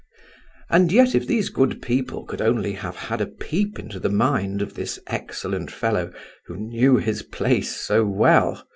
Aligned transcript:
And 0.71 0.91
yet 0.91 1.13
if 1.13 1.27
these 1.27 1.49
good 1.49 1.79
people 1.79 2.23
could 2.23 2.41
only 2.41 2.71
have 2.71 2.95
had 2.95 3.21
a 3.21 3.27
peep 3.27 3.77
into 3.77 3.99
the 3.99 4.09
mind 4.09 4.63
of 4.63 4.73
this 4.73 4.97
excellent 5.05 5.69
fellow 5.69 6.11
who 6.47 6.57
"knew 6.57 6.97
his 6.97 7.21
place" 7.21 7.69
so 7.75 8.03
well! 8.03 8.65